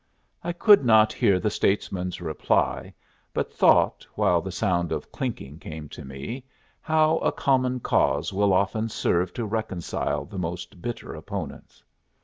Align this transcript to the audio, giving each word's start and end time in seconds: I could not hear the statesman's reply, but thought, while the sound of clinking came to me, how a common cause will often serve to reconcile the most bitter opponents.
I 0.43 0.51
could 0.51 0.83
not 0.83 1.13
hear 1.13 1.39
the 1.39 1.51
statesman's 1.51 2.21
reply, 2.21 2.95
but 3.35 3.53
thought, 3.53 4.03
while 4.15 4.41
the 4.41 4.51
sound 4.51 4.91
of 4.91 5.11
clinking 5.11 5.59
came 5.59 5.89
to 5.89 6.03
me, 6.03 6.43
how 6.81 7.19
a 7.19 7.31
common 7.31 7.81
cause 7.81 8.33
will 8.33 8.51
often 8.51 8.89
serve 8.89 9.31
to 9.33 9.45
reconcile 9.45 10.25
the 10.25 10.39
most 10.39 10.81
bitter 10.81 11.13
opponents. 11.13 11.83